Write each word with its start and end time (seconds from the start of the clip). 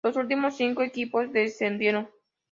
Los 0.03 0.15
últimos 0.15 0.55
cinco 0.57 0.81
equipos 0.81 1.31
descendieron. 1.31 2.09